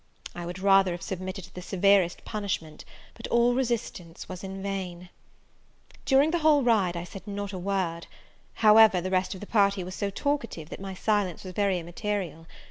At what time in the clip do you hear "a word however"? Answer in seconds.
7.53-8.99